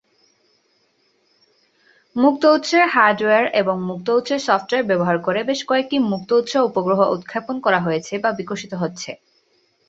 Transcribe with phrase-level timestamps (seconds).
[2.15, 7.55] মুক্ত উৎসের হার্ডওয়্যার এবং মুক্ত উৎসের সফ্টওয়্যার ব্যবহার করে বেশ কয়েকটি মুক্ত উৎস উপগ্রহ উৎক্ষেপণ
[7.59, 9.11] করা হয়েছে বা বিকশিত হচ্ছে।